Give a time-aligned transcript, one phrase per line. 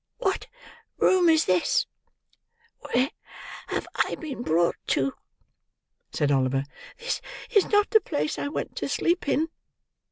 [0.17, 0.47] "What
[0.97, 1.85] room is this?
[2.79, 3.11] Where
[3.67, 5.13] have I been brought to?"
[6.11, 6.63] said Oliver.
[6.97, 9.49] "This is not the place I went to sleep in."